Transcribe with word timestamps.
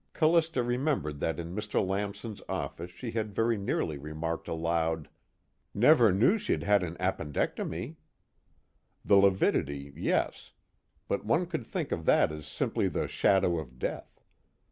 Callista 0.13 0.63
remembered 0.63 1.19
that 1.19 1.39
in 1.39 1.53
Mr. 1.55 1.87
Lamson's 1.87 2.41
office 2.49 2.89
she 2.89 3.11
had 3.11 3.35
very 3.35 3.55
nearly 3.55 3.99
remarked 3.99 4.47
aloud: 4.47 5.07
"Never 5.75 6.11
knew 6.11 6.39
she'd 6.39 6.63
had 6.63 6.81
an 6.81 6.95
appendectomy." 6.95 7.97
The 9.05 9.17
lividity, 9.17 9.93
yes; 9.95 10.53
but 11.07 11.23
one 11.23 11.45
could 11.45 11.67
think 11.67 11.91
of 11.91 12.05
that 12.05 12.31
as 12.31 12.47
simply 12.47 12.87
the 12.87 13.07
shadow 13.07 13.59
of 13.59 13.77
death. 13.77 14.19